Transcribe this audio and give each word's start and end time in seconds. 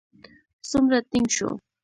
څومره 0.69 0.97
ټينګ 1.09 1.27
شو. 1.35 1.49